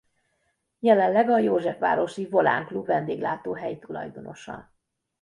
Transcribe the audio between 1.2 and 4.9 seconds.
a józsefvárosi Volán Klub vendéglátóhely tulajdonosa.